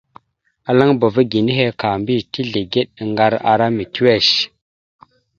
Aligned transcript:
Alaŋbava 0.69 1.21
ge 1.29 1.39
nehe 1.45 1.65
ka 1.79 1.87
mbiyez 1.99 2.23
tezligeɗ 2.33 2.87
aŋgar 3.01 3.33
ara 3.51 3.65
mitiʉwesh. 3.75 4.33